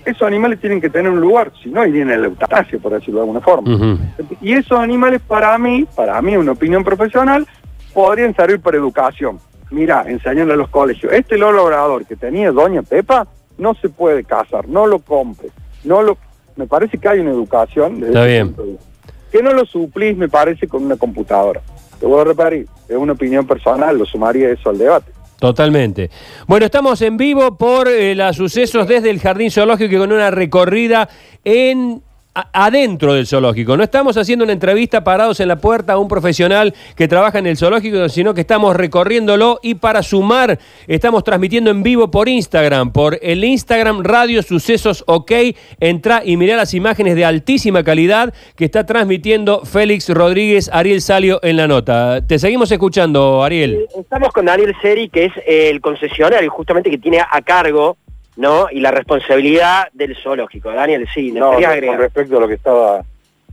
Esos 0.04 0.24
animales 0.24 0.60
tienen 0.60 0.82
que 0.82 0.90
tener 0.90 1.10
un 1.10 1.22
lugar, 1.22 1.54
si 1.64 1.70
no 1.70 1.86
irían 1.86 2.12
a 2.12 2.18
la 2.18 2.28
eutanasia, 2.28 2.78
por 2.78 2.92
decirlo 2.92 3.22
de 3.22 3.22
alguna 3.22 3.40
forma. 3.40 3.98
Y 4.42 4.52
esos 4.52 4.78
animales 4.78 5.22
para 5.26 5.58
mí, 5.58 5.88
para 5.96 6.22
mí, 6.22 6.36
una 6.36 6.52
opinión 6.52 6.84
profesional, 6.84 7.48
podrían 7.94 8.36
servir 8.36 8.60
para 8.60 8.76
educación. 8.76 9.40
Mira, 9.72 10.04
enseñarle 10.08 10.54
a 10.54 10.58
los 10.58 10.70
colegios. 10.70 11.12
Este 11.14 11.38
loro 11.38 11.70
labrador 11.70 12.06
que 12.06 12.16
tenía 12.16 12.52
Doña 12.52 12.82
Pepa 12.84 13.26
no 13.58 13.74
se 13.76 13.90
puede 13.90 14.24
cazar, 14.24 14.68
no 14.68 14.86
lo 14.86 15.00
compre. 15.00 15.50
No 15.84 16.02
lo, 16.02 16.18
me 16.58 16.68
parece 16.68 16.98
que 16.98 17.08
hay 17.08 17.20
una 17.20 17.32
educación. 17.32 17.96
desde 17.96 18.08
Está 18.08 18.26
bien. 18.26 18.48
punto 18.48 18.64
de 18.64 18.70
vista. 18.72 18.86
Que 19.32 19.42
no 19.42 19.54
lo 19.54 19.66
suplís, 19.66 20.18
me 20.18 20.28
parece, 20.28 20.68
con 20.68 20.84
una 20.84 20.98
computadora. 20.98 21.62
Te 22.00 22.06
voy 22.06 22.20
a 22.20 22.26
reparar, 22.26 22.54
es 22.54 22.68
una 22.90 23.14
opinión 23.14 23.48
personal, 23.48 23.98
lo 23.98 24.06
sumaría 24.06 24.50
eso 24.50 24.70
al 24.70 24.78
debate. 24.78 25.12
Totalmente. 25.40 26.12
Bueno, 26.48 26.66
estamos 26.66 27.02
en 27.02 27.18
vivo 27.18 27.58
por 27.58 27.88
eh, 27.88 28.14
los 28.14 28.36
sucesos 28.36 28.88
desde 28.88 29.10
el 29.10 29.20
Jardín 29.20 29.50
Zoológico 29.50 29.96
y 29.96 29.98
con 29.98 30.12
una 30.12 30.30
recorrida 30.30 31.10
en 31.44 32.04
adentro 32.34 33.14
del 33.14 33.28
zoológico. 33.28 33.76
No 33.76 33.84
estamos 33.84 34.18
haciendo 34.18 34.44
una 34.44 34.54
entrevista 34.54 35.04
parados 35.04 35.40
en 35.40 35.48
la 35.48 35.58
puerta 35.58 35.94
a 35.94 35.98
un 35.98 36.08
profesional 36.08 36.74
que 36.96 37.08
trabaja 37.08 37.40
en 37.40 37.48
el 37.48 37.58
zoológico, 37.58 38.08
sino 38.10 38.34
que 38.34 38.42
estamos 38.42 38.76
recorriéndolo 38.76 39.60
y 39.62 39.76
para 39.76 40.02
sumar 40.04 40.60
estamos 40.88 41.24
transmitiendo 41.24 41.72
en 41.72 41.84
vivo 41.84 42.10
por 42.10 42.30
Instagram, 42.30 42.92
por 42.92 43.20
el 43.22 43.44
Instagram 43.44 44.04
Radio 44.04 44.42
Sucesos 44.44 45.04
OK. 45.08 45.32
Entra 45.80 46.22
y 46.24 46.38
mirá 46.38 46.56
las 46.56 46.74
imágenes 46.74 47.16
de 47.16 47.26
altísima 47.26 47.84
calidad 47.84 48.34
que 48.56 48.66
está 48.66 48.86
transmitiendo 48.86 49.66
Félix 49.66 50.10
Rodríguez 50.10 50.70
Ariel 50.72 51.02
Salio 51.02 51.40
en 51.44 51.58
la 51.58 51.68
nota. 51.68 52.26
Te 52.26 52.40
seguimos 52.40 52.72
escuchando, 52.72 53.44
Ariel. 53.44 53.88
Estamos 53.98 54.30
con 54.30 54.46
Daniel 54.46 54.74
Seri, 54.82 55.10
que 55.10 55.26
es 55.26 55.34
el 55.46 55.82
concesionario 55.82 56.50
justamente 56.50 56.90
que 56.90 56.98
tiene 56.98 57.20
a 57.20 57.42
cargo 57.42 57.98
¿no? 58.42 58.68
y 58.72 58.80
la 58.80 58.92
responsabilidad 58.92 59.88
del 59.94 60.16
zoológico. 60.16 60.72
Daniel, 60.72 61.08
sí, 61.14 61.32
No, 61.32 61.52
con 61.54 61.98
respecto 61.98 62.38
a 62.38 62.42
lo 62.42 62.48
que 62.48 62.56
estaba 62.56 63.04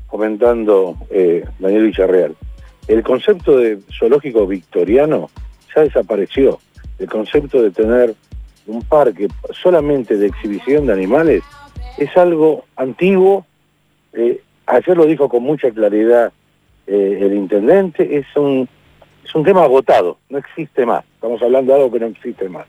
comentando 0.06 0.96
eh, 1.10 1.44
Daniel 1.58 1.84
Villarreal, 1.84 2.34
el 2.88 3.02
concepto 3.02 3.58
de 3.58 3.78
zoológico 3.96 4.46
victoriano 4.46 5.28
ya 5.76 5.82
desapareció. 5.82 6.58
El 6.98 7.06
concepto 7.08 7.62
de 7.62 7.70
tener 7.70 8.14
un 8.66 8.82
parque 8.82 9.28
solamente 9.52 10.16
de 10.16 10.28
exhibición 10.28 10.86
de 10.86 10.94
animales 10.94 11.42
es 11.98 12.16
algo 12.16 12.64
antiguo. 12.74 13.44
eh, 14.14 14.40
ayer 14.66 14.96
lo 14.96 15.04
dijo 15.04 15.28
con 15.28 15.42
mucha 15.42 15.70
claridad 15.70 16.32
eh, 16.86 17.18
el 17.20 17.34
intendente, 17.34 18.16
es 18.16 18.26
un, 18.36 18.66
es 19.22 19.34
un 19.34 19.44
tema 19.44 19.64
agotado, 19.64 20.16
no 20.30 20.38
existe 20.38 20.86
más. 20.86 21.04
Estamos 21.14 21.42
hablando 21.42 21.74
de 21.74 21.78
algo 21.78 21.92
que 21.92 22.00
no 22.00 22.06
existe 22.06 22.48
más. 22.48 22.66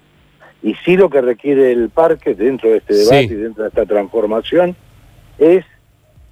Y 0.62 0.76
sí 0.86 0.98
lo 0.98 1.10
que 1.10 1.22
requiere 1.22 1.72
el 1.72 1.90
parque 1.90 2.36
dentro 2.36 2.70
de 2.70 2.78
este 2.78 2.94
debate 2.94 3.28
Sí. 3.28 3.34
y 3.34 3.38
dentro 3.38 3.64
de 3.64 3.70
esta 3.70 3.86
transformación 3.86 4.76
es 5.38 5.64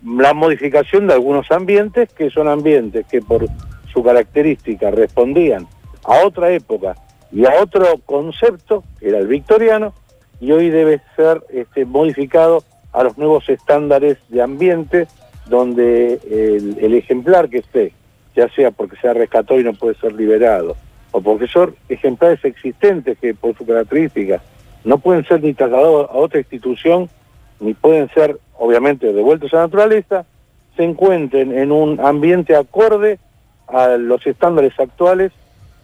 la 0.05 0.33
modificación 0.33 1.07
de 1.07 1.13
algunos 1.13 1.49
ambientes 1.51 2.09
que 2.13 2.29
son 2.29 2.47
ambientes 2.47 3.05
que 3.07 3.21
por 3.21 3.45
su 3.91 4.03
característica 4.03 4.91
respondían 4.91 5.67
a 6.03 6.25
otra 6.25 6.51
época 6.51 6.95
y 7.31 7.45
a 7.45 7.61
otro 7.61 7.85
concepto, 8.05 8.83
que 8.99 9.09
era 9.09 9.17
el 9.19 9.27
victoriano, 9.27 9.93
y 10.39 10.51
hoy 10.51 10.69
debe 10.69 11.01
ser 11.15 11.41
este, 11.49 11.85
modificado 11.85 12.63
a 12.93 13.03
los 13.03 13.17
nuevos 13.17 13.49
estándares 13.49 14.17
de 14.29 14.41
ambiente 14.41 15.07
donde 15.47 16.19
el, 16.29 16.77
el 16.79 16.93
ejemplar 16.93 17.49
que 17.49 17.59
esté, 17.59 17.93
ya 18.35 18.49
sea 18.49 18.71
porque 18.71 18.97
sea 18.97 19.13
rescatado 19.13 19.59
y 19.59 19.63
no 19.63 19.73
puede 19.73 19.95
ser 19.95 20.13
liberado, 20.13 20.75
o 21.17 21.21
porque 21.21 21.47
son 21.47 21.73
ejemplares 21.89 22.45
existentes 22.45 23.17
que 23.17 23.33
por 23.33 23.57
su 23.57 23.65
característica 23.65 24.39
no 24.83 24.99
pueden 24.99 25.25
ser 25.25 25.41
ni 25.41 25.55
trasladados 25.55 26.07
a 26.11 26.13
otra 26.13 26.39
institución, 26.39 27.09
ni 27.59 27.73
pueden 27.73 28.07
ser, 28.13 28.37
obviamente, 28.59 29.11
devueltos 29.11 29.51
a 29.53 29.57
la 29.57 29.61
naturaleza, 29.63 30.25
se 30.75 30.83
encuentren 30.83 31.57
en 31.57 31.71
un 31.71 31.99
ambiente 31.99 32.55
acorde 32.55 33.17
a 33.67 33.97
los 33.97 34.27
estándares 34.27 34.79
actuales 34.79 35.31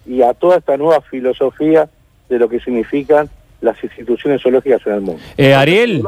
y 0.06 0.22
a 0.22 0.36
toda 0.36 0.58
esta 0.58 0.78
nueva 0.78 1.02
filosofía 1.02 1.90
de 2.30 2.38
lo 2.38 2.48
que 2.48 2.60
significan 2.60 3.28
las 3.60 3.84
instituciones 3.84 4.40
zoológicas 4.44 4.86
en 4.86 4.94
el 4.94 5.02
mundo. 5.02 5.22
Eh, 5.36 5.56
Ariel. 5.56 6.04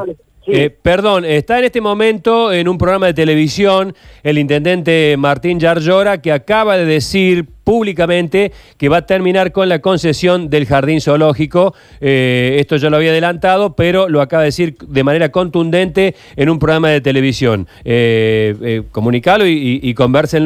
Eh, 0.46 0.70
perdón, 0.70 1.24
está 1.24 1.58
en 1.58 1.64
este 1.64 1.80
momento 1.80 2.52
en 2.52 2.68
un 2.68 2.78
programa 2.78 3.06
de 3.06 3.14
televisión 3.14 3.96
el 4.22 4.38
intendente 4.38 5.16
Martín 5.18 5.58
Yarlora 5.58 6.22
que 6.22 6.30
acaba 6.30 6.76
de 6.76 6.84
decir 6.84 7.55
públicamente 7.66 8.52
que 8.78 8.88
va 8.88 8.98
a 8.98 9.06
terminar 9.06 9.50
con 9.50 9.68
la 9.68 9.80
concesión 9.80 10.50
del 10.50 10.66
jardín 10.66 11.00
zoológico. 11.00 11.74
Eh, 12.00 12.58
esto 12.60 12.76
yo 12.76 12.90
lo 12.90 12.96
había 12.96 13.10
adelantado, 13.10 13.74
pero 13.74 14.08
lo 14.08 14.20
acaba 14.20 14.42
de 14.42 14.46
decir 14.46 14.76
de 14.86 15.02
manera 15.02 15.30
contundente 15.30 16.14
en 16.36 16.48
un 16.48 16.60
programa 16.60 16.90
de 16.90 17.00
televisión. 17.00 17.66
Eh, 17.84 18.82
comunicalo 18.92 19.48
y, 19.48 19.80
y, 19.82 19.94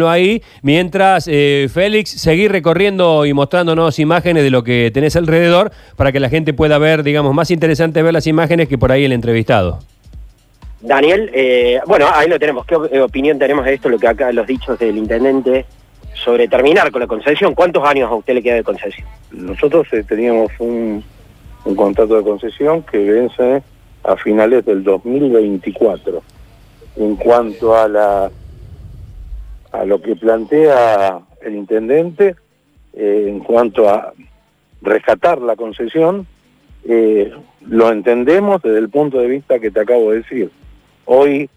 ahí. 0.09 0.43
Mientras, 0.63 1.27
Félix, 1.27 2.11
seguir 2.11 2.51
recorriendo 2.53 3.27
y 3.27 3.35
mostrándonos 3.35 3.99
imágenes 3.99 4.43
de 4.43 4.49
lo 4.49 4.65
que 4.65 4.91
tenés 4.95 5.15
alrededor 5.15 5.73
para 5.97 6.13
que 6.13 6.21
la 6.21 6.31
gente 6.31 6.55
pueda 6.55 6.79
ver, 6.79 7.03
digamos, 7.03 7.35
más 7.35 7.51
interesante 7.51 8.03
ver 8.03 8.15
las 8.15 8.27
imágenes 8.27 8.67
que 8.67 8.79
por 8.79 8.93
ahí 8.93 9.05
el 9.05 9.13
entrevistado. 9.13 9.81
Daniel, 10.81 11.31
eh, 11.35 11.81
bueno, 11.87 12.07
ahí 12.11 12.29
lo 12.29 12.39
tenemos. 12.39 12.65
¿Qué 12.65 12.75
opinión 12.75 13.39
tenemos 13.39 13.67
de 13.67 13.75
esto, 13.75 13.91
lo 13.91 13.99
que 13.99 14.09
acá 14.09 14.33
los 14.33 14.47
dichos 14.47 14.79
del 14.79 14.97
intendente 14.97 15.67
sobre 16.23 16.49
terminar 16.49 16.91
con 16.91 17.01
la 17.01 17.07
concesión? 17.07 17.55
¿Cuántos 17.55 17.85
años 17.85 18.11
a 18.11 18.15
usted 18.15 18.35
le 18.35 18.43
queda 18.43 18.57
de 18.57 18.65
concesión? 18.65 19.07
Nosotros 19.33 19.87
eh, 19.93 20.05
teníamos 20.05 20.51
un, 20.59 21.03
contrato 21.77 22.17
de 22.17 22.23
concesión 22.23 22.83
que 22.83 22.99
vence 22.99 23.63
a 24.03 24.17
finales 24.17 24.65
del 24.65 24.83
2024. 24.83 26.23
En 26.97 27.17
cuanto 27.17 27.75
a 27.75 28.31
lo 29.85 30.03
que 30.03 30.17
plantea 30.17 31.21
el 31.43 31.55
intendente, 31.55 32.35
eh, 32.93 33.27
en 33.29 33.41
cuanto 33.41 33.89
a 33.89 34.13
rescatar 34.83 35.41
la 35.41 35.57
concesión, 35.57 36.27
lo 37.67 37.93
entendemos 37.93 38.63
desde 38.63 38.79
el 38.79 38.89
punto 38.89 39.19
de 39.19 39.29
vista 39.29 39.59
que 39.59 39.71
te 39.71 39.81
acabo 39.81 40.11
de 40.11 40.19
decir. 40.19 40.51
Hoy 41.05 41.49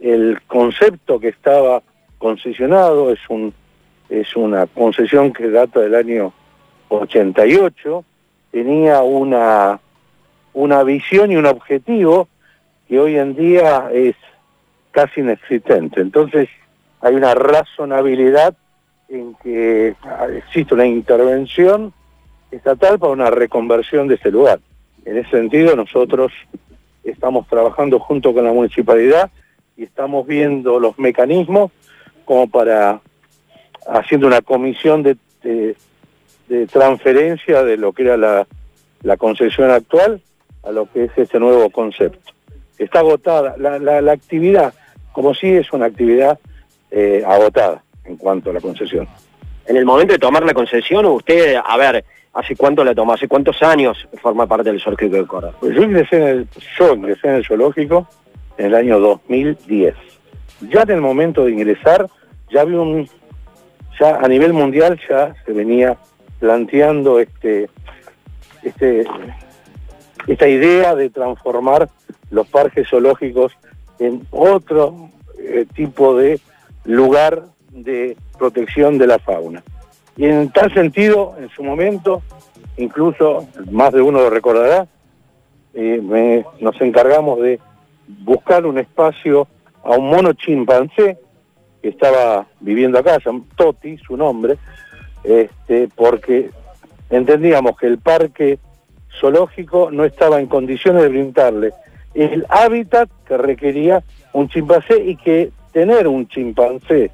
el 0.00 0.40
concepto 0.48 1.20
que 1.20 1.28
estaba 1.28 1.82
concesionado 2.18 3.12
es, 3.12 3.20
un, 3.28 3.54
es 4.12 4.36
una 4.36 4.66
concesión 4.66 5.32
que 5.32 5.48
data 5.48 5.80
del 5.80 5.94
año 5.94 6.34
88, 6.88 8.04
tenía 8.50 9.02
una, 9.02 9.80
una 10.52 10.82
visión 10.82 11.32
y 11.32 11.36
un 11.36 11.46
objetivo 11.46 12.28
que 12.86 13.00
hoy 13.00 13.16
en 13.16 13.34
día 13.34 13.88
es 13.90 14.14
casi 14.90 15.20
inexistente. 15.20 16.02
Entonces 16.02 16.50
hay 17.00 17.14
una 17.14 17.34
razonabilidad 17.34 18.54
en 19.08 19.34
que 19.42 19.94
existe 20.36 20.74
una 20.74 20.86
intervención 20.86 21.94
estatal 22.50 22.98
para 22.98 23.12
una 23.12 23.30
reconversión 23.30 24.08
de 24.08 24.16
ese 24.16 24.30
lugar. 24.30 24.60
En 25.06 25.16
ese 25.16 25.30
sentido 25.30 25.74
nosotros 25.74 26.32
estamos 27.02 27.48
trabajando 27.48 27.98
junto 27.98 28.34
con 28.34 28.44
la 28.44 28.52
municipalidad 28.52 29.30
y 29.74 29.84
estamos 29.84 30.26
viendo 30.26 30.78
los 30.78 30.98
mecanismos 30.98 31.70
como 32.26 32.46
para 32.46 33.00
haciendo 33.86 34.26
una 34.26 34.40
comisión 34.40 35.02
de, 35.02 35.16
de, 35.42 35.76
transferencia 36.66 37.64
de 37.64 37.76
lo 37.76 37.92
que 37.92 38.02
era 38.02 38.16
la, 38.16 38.46
la, 39.02 39.16
concesión 39.16 39.70
actual 39.70 40.20
a 40.62 40.70
lo 40.70 40.90
que 40.90 41.04
es 41.04 41.10
este 41.16 41.40
nuevo 41.40 41.70
concepto. 41.70 42.32
Está 42.78 43.00
agotada, 43.00 43.54
la, 43.58 43.78
la, 43.78 44.12
actividad, 44.12 44.74
como 45.12 45.34
si 45.34 45.48
es 45.48 45.72
una 45.72 45.86
actividad 45.86 46.38
eh, 46.90 47.22
agotada 47.26 47.82
en 48.04 48.16
cuanto 48.16 48.50
a 48.50 48.52
la 48.52 48.60
concesión. 48.60 49.08
En 49.66 49.76
el 49.76 49.84
momento 49.84 50.12
de 50.12 50.18
tomar 50.18 50.44
la 50.44 50.54
concesión, 50.54 51.06
usted, 51.06 51.56
a 51.64 51.76
ver, 51.76 52.04
¿Hace 52.34 52.56
cuánto 52.56 52.82
la 52.82 52.94
tomó? 52.94 53.12
¿Hace 53.12 53.28
cuántos 53.28 53.62
años 53.62 54.08
forma 54.22 54.46
parte 54.46 54.70
del 54.70 54.80
zoológico 54.80 55.16
de 55.16 55.26
Córdoba? 55.26 55.54
Pues 55.60 55.74
yo 55.74 55.82
ingresé 55.82 56.16
en 56.16 56.22
el, 56.22 56.48
yo 56.78 56.94
ingresé 56.94 57.28
en 57.28 57.34
el 57.34 57.44
zoológico 57.44 58.08
en 58.56 58.66
el 58.66 58.74
año 58.74 58.98
2010. 59.00 59.94
Ya 60.70 60.82
en 60.82 60.90
el 60.90 61.00
momento 61.02 61.44
de 61.44 61.52
ingresar, 61.52 62.08
ya 62.50 62.62
había 62.62 62.80
un, 62.80 63.06
ya 63.98 64.16
a 64.16 64.28
nivel 64.28 64.52
mundial 64.52 64.98
ya 65.08 65.34
se 65.44 65.52
venía 65.52 65.96
planteando 66.38 67.18
este, 67.20 67.68
este, 68.62 69.04
esta 70.26 70.48
idea 70.48 70.94
de 70.94 71.10
transformar 71.10 71.88
los 72.30 72.46
parques 72.48 72.88
zoológicos 72.88 73.52
en 73.98 74.26
otro 74.30 75.10
eh, 75.38 75.66
tipo 75.74 76.16
de 76.16 76.40
lugar 76.84 77.44
de 77.70 78.16
protección 78.38 78.98
de 78.98 79.06
la 79.06 79.18
fauna. 79.18 79.62
Y 80.16 80.26
en 80.26 80.50
tal 80.50 80.72
sentido, 80.74 81.34
en 81.38 81.48
su 81.50 81.62
momento, 81.62 82.22
incluso 82.76 83.46
más 83.70 83.92
de 83.92 84.02
uno 84.02 84.18
lo 84.18 84.30
recordará, 84.30 84.86
eh, 85.74 86.44
nos 86.60 86.80
encargamos 86.80 87.40
de 87.40 87.60
buscar 88.06 88.66
un 88.66 88.78
espacio 88.78 89.46
a 89.84 89.90
un 89.90 90.10
mono 90.10 90.32
chimpancé 90.34 91.18
que 91.82 91.88
estaba 91.88 92.46
viviendo 92.60 92.98
acá, 92.98 93.18
Toti, 93.56 93.98
su 93.98 94.16
nombre, 94.16 94.56
este, 95.24 95.88
porque 95.94 96.50
entendíamos 97.10 97.76
que 97.76 97.88
el 97.88 97.98
parque 97.98 98.58
zoológico 99.20 99.90
no 99.90 100.04
estaba 100.04 100.40
en 100.40 100.46
condiciones 100.46 101.02
de 101.02 101.08
brindarle 101.08 101.72
el 102.14 102.46
hábitat 102.48 103.08
que 103.26 103.36
requería 103.36 104.02
un 104.32 104.48
chimpancé 104.48 105.02
y 105.02 105.16
que 105.16 105.50
tener 105.72 106.06
un 106.06 106.28
chimpancé 106.28 107.10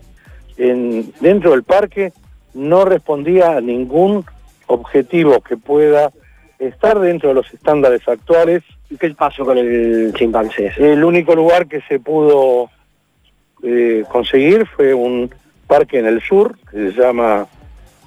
en, 0.56 1.12
dentro 1.20 1.52
del 1.52 1.62
parque 1.62 2.12
no 2.54 2.84
respondía 2.84 3.56
a 3.56 3.60
ningún 3.60 4.24
objetivo 4.66 5.40
que 5.40 5.56
pueda 5.56 6.10
estar 6.58 6.98
dentro 6.98 7.28
de 7.28 7.36
los 7.36 7.52
estándares 7.54 8.06
actuales. 8.08 8.64
¿Y 8.90 8.96
qué 8.96 9.10
pasó 9.10 9.44
con 9.44 9.58
el 9.58 10.12
chimpancé? 10.14 10.72
El 10.76 11.04
único 11.04 11.34
lugar 11.34 11.68
que 11.68 11.80
se 11.82 12.00
pudo 12.00 12.70
eh, 13.62 14.04
conseguir 14.10 14.66
fue 14.66 14.94
un 14.94 15.30
parque 15.66 15.98
en 15.98 16.06
el 16.06 16.20
sur, 16.22 16.56
que 16.70 16.92
se 16.92 17.00
llama, 17.00 17.46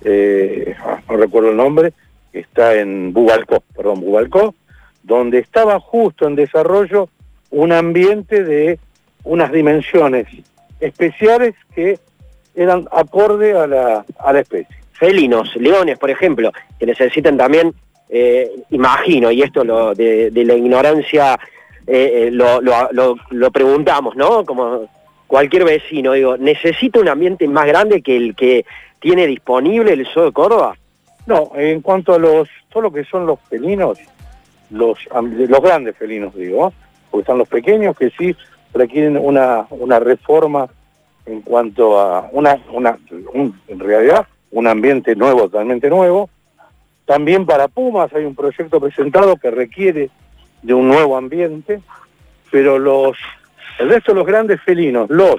eh, 0.04 0.76
ah, 0.84 1.00
no 1.10 1.18
recuerdo 1.18 1.52
el 1.52 1.58
nombre, 1.58 1.94
está 2.34 2.76
en 2.76 3.14
Bubalcó, 3.14 3.64
perdón, 3.76 4.02
Bubalcó, 4.02 4.56
donde 5.04 5.40
estaba 5.40 5.80
justo 5.80 6.28
en 6.28 6.36
desarrollo 6.36 7.10
un 7.50 7.72
ambiente 7.72 8.44
de 8.44 8.80
unas 9.24 9.52
dimensiones 9.52 10.28
especiales 10.80 11.54
que 11.76 12.00
eran 12.56 12.88
acorde 12.92 13.58
a 13.58 13.68
la, 13.68 14.06
a 14.20 14.34
la 14.34 14.40
especie. 14.40 14.76
Felinos, 14.94 15.56
leones, 15.56 15.98
por 15.98 16.10
ejemplo, 16.10 16.52
que 16.80 16.86
necesitan 16.86 17.38
también, 17.38 17.74
eh, 18.10 18.52
imagino, 18.70 19.32
y 19.32 19.42
esto 19.42 19.64
lo, 19.64 19.96
de, 19.96 20.32
la 20.34 20.54
ignorancia 20.54 21.40
eh, 21.88 22.28
eh, 22.28 22.32
lo, 22.32 22.62
lo, 22.62 23.16
lo, 23.30 23.52
preguntamos, 23.52 24.16
¿no? 24.16 24.46
Como 24.46 24.88
cualquier 25.32 25.64
vecino, 25.64 26.12
digo, 26.12 26.36
¿necesita 26.36 27.00
un 27.00 27.08
ambiente 27.08 27.48
más 27.48 27.66
grande 27.66 28.02
que 28.02 28.18
el 28.18 28.36
que 28.36 28.66
tiene 29.00 29.26
disponible 29.26 29.94
el 29.94 30.06
Zoo 30.06 30.26
de 30.26 30.34
Córdoba? 30.34 30.76
No, 31.26 31.54
en 31.56 31.80
cuanto 31.80 32.14
a 32.14 32.20
los, 32.20 32.50
todo 32.70 32.84
lo 32.84 32.92
que 32.92 33.06
son 33.06 33.26
los 33.26 33.40
felinos, 33.50 33.98
los, 34.72 35.00
los 35.10 35.62
grandes 35.62 35.96
felinos, 35.96 36.36
digo, 36.36 36.74
porque 37.10 37.22
están 37.22 37.38
los 37.38 37.48
pequeños 37.48 37.98
que 37.98 38.10
sí 38.10 38.36
requieren 38.74 39.18
una, 39.18 39.68
una 39.70 40.00
reforma 40.02 40.68
en 41.26 41.42
cuanto 41.44 41.98
a 41.98 42.28
una, 42.34 42.60
una 42.74 42.98
en 43.70 43.80
realidad 43.80 44.28
un 44.52 44.68
ambiente 44.68 45.16
nuevo, 45.16 45.44
totalmente 45.44 45.90
nuevo. 45.90 46.30
También 47.06 47.46
para 47.46 47.70
Pumas 47.70 48.14
hay 48.14 48.26
un 48.26 48.36
proyecto 48.36 48.82
presentado 48.82 49.38
que 49.38 49.50
requiere 49.50 50.10
de 50.62 50.74
un 50.74 50.90
nuevo 50.90 51.16
ambiente, 51.16 51.80
pero 52.52 52.78
los 52.78 53.16
el 53.82 53.90
resto 53.90 54.12
de 54.12 54.20
los 54.20 54.28
grandes 54.28 54.62
felinos, 54.62 55.10
los 55.10 55.38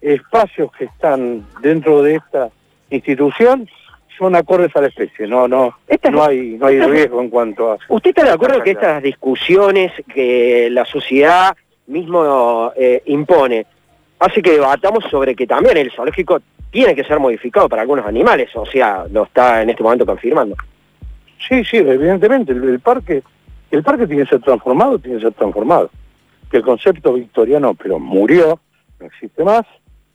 espacios 0.00 0.70
que 0.72 0.84
están 0.84 1.46
dentro 1.60 2.02
de 2.02 2.16
esta 2.16 2.50
institución 2.90 3.68
son 4.16 4.36
acordes 4.36 4.74
a 4.76 4.80
la 4.82 4.88
especie, 4.88 5.26
no, 5.26 5.48
no, 5.48 5.78
no 6.10 6.24
hay, 6.24 6.56
no 6.58 6.66
hay 6.66 6.80
riesgo 6.80 7.20
en 7.22 7.30
cuanto 7.30 7.72
a... 7.72 7.78
¿Usted 7.88 8.10
está 8.10 8.24
de 8.24 8.32
acuerdo 8.32 8.62
que 8.62 8.72
estas 8.72 9.02
discusiones 9.02 9.92
que 10.12 10.68
la 10.70 10.84
sociedad 10.84 11.56
mismo 11.86 12.72
eh, 12.76 13.02
impone 13.06 13.66
Así 14.20 14.42
que 14.42 14.52
debatamos 14.52 15.04
sobre 15.10 15.34
que 15.34 15.46
también 15.46 15.78
el 15.78 15.90
zoológico 15.90 16.40
tiene 16.70 16.94
que 16.94 17.04
ser 17.04 17.18
modificado 17.18 17.68
para 17.68 17.82
algunos 17.82 18.06
animales, 18.06 18.50
o 18.54 18.66
sea, 18.66 19.06
lo 19.10 19.24
está 19.24 19.62
en 19.62 19.70
este 19.70 19.82
momento 19.82 20.04
confirmando. 20.04 20.56
Sí, 21.48 21.64
sí, 21.64 21.78
evidentemente, 21.78 22.52
el, 22.52 22.80
parque 22.80 23.22
El 23.70 23.82
parque 23.82 24.06
tiene 24.06 24.24
que 24.24 24.28
ser 24.28 24.40
transformado, 24.42 24.98
tiene 24.98 25.16
que 25.16 25.24
ser 25.24 25.32
transformado. 25.32 25.90
Que 26.50 26.58
el 26.58 26.62
concepto 26.62 27.12
victoriano, 27.14 27.74
pero 27.74 27.98
murió, 27.98 28.60
no 28.98 29.06
existe 29.06 29.44
más, 29.44 29.64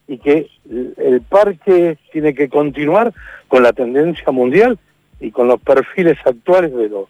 y 0.08 0.18
que 0.18 0.50
el 0.98 1.22
parque 1.22 1.98
tiene 2.12 2.34
que 2.34 2.50
continuar 2.50 3.14
con 3.48 3.64
la 3.64 3.74
tendencia 3.74 4.32
mundial 4.32 4.78
y 5.20 5.32
con 5.32 5.48
los 5.48 5.60
perfiles 5.62 6.18
actuales 6.26 6.76
de 6.76 6.90
los, 6.90 7.06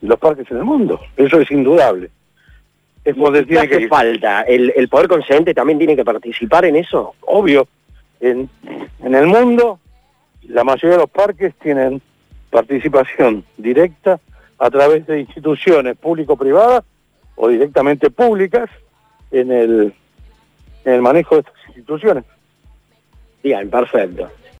los 0.00 0.18
parques 0.18 0.50
en 0.50 0.58
el 0.58 0.64
mundo. 0.64 1.00
Eso 1.16 1.40
es 1.40 1.50
indudable. 1.50 2.10
Es 3.04 3.14
¿Qué 3.14 3.42
tiene 3.44 3.60
hace 3.60 3.78
que... 3.78 3.88
falta? 3.88 4.42
¿El, 4.42 4.72
¿El 4.76 4.88
poder 4.88 5.08
concedente 5.08 5.54
también 5.54 5.78
tiene 5.78 5.96
que 5.96 6.04
participar 6.04 6.64
en 6.64 6.76
eso? 6.76 7.14
Obvio. 7.22 7.66
En, 8.20 8.48
en 9.02 9.14
el 9.14 9.26
mundo, 9.26 9.78
la 10.48 10.64
mayoría 10.64 10.96
de 10.96 11.02
los 11.02 11.10
parques 11.10 11.54
tienen 11.62 12.00
participación 12.50 13.44
directa 13.56 14.18
a 14.58 14.70
través 14.70 15.06
de 15.06 15.20
instituciones 15.20 15.96
público-privadas 15.96 16.84
o 17.38 17.48
directamente 17.48 18.10
públicas 18.10 18.68
en 19.30 19.52
el, 19.52 19.94
en 20.84 20.92
el 20.92 21.02
manejo 21.02 21.36
de 21.36 21.40
estas 21.42 21.54
instituciones. 21.68 22.24
Bien, 23.42 23.70
perfecto. 23.70 24.28